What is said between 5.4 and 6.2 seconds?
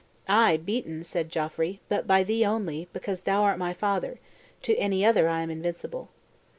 am invincible."